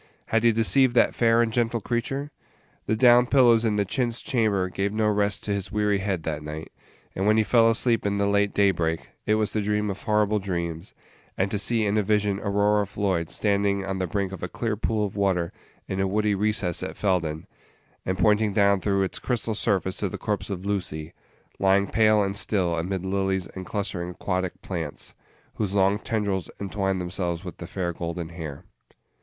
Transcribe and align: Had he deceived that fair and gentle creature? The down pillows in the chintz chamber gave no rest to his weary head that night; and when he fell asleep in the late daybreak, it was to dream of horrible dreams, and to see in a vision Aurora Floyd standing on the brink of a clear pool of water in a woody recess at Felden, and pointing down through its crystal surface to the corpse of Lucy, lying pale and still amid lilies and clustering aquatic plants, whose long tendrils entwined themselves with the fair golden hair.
Had 0.29 0.41
he 0.43 0.51
deceived 0.51 0.95
that 0.95 1.13
fair 1.13 1.43
and 1.43 1.53
gentle 1.53 1.79
creature? 1.79 2.31
The 2.87 2.95
down 2.95 3.27
pillows 3.27 3.63
in 3.65 3.75
the 3.75 3.85
chintz 3.85 4.23
chamber 4.23 4.67
gave 4.67 4.91
no 4.91 5.07
rest 5.07 5.43
to 5.43 5.53
his 5.53 5.71
weary 5.71 5.99
head 5.99 6.23
that 6.23 6.41
night; 6.41 6.71
and 7.13 7.27
when 7.27 7.37
he 7.37 7.43
fell 7.43 7.69
asleep 7.69 8.03
in 8.03 8.17
the 8.17 8.25
late 8.25 8.51
daybreak, 8.51 9.09
it 9.27 9.35
was 9.35 9.51
to 9.51 9.61
dream 9.61 9.91
of 9.91 10.01
horrible 10.01 10.39
dreams, 10.39 10.95
and 11.37 11.51
to 11.51 11.59
see 11.59 11.85
in 11.85 11.99
a 11.99 12.01
vision 12.01 12.39
Aurora 12.39 12.87
Floyd 12.87 13.29
standing 13.29 13.85
on 13.85 13.99
the 13.99 14.07
brink 14.07 14.31
of 14.31 14.41
a 14.41 14.47
clear 14.47 14.75
pool 14.75 15.05
of 15.05 15.15
water 15.15 15.53
in 15.87 15.99
a 15.99 16.07
woody 16.07 16.33
recess 16.33 16.81
at 16.81 16.97
Felden, 16.97 17.45
and 18.03 18.17
pointing 18.17 18.53
down 18.53 18.81
through 18.81 19.03
its 19.03 19.19
crystal 19.19 19.53
surface 19.53 19.97
to 19.97 20.09
the 20.09 20.17
corpse 20.17 20.49
of 20.49 20.65
Lucy, 20.65 21.13
lying 21.59 21.85
pale 21.85 22.23
and 22.23 22.35
still 22.35 22.75
amid 22.75 23.05
lilies 23.05 23.45
and 23.49 23.67
clustering 23.67 24.09
aquatic 24.09 24.63
plants, 24.63 25.13
whose 25.57 25.75
long 25.75 25.99
tendrils 25.99 26.49
entwined 26.59 26.99
themselves 26.99 27.45
with 27.45 27.57
the 27.57 27.67
fair 27.67 27.93
golden 27.93 28.29
hair. 28.29 28.63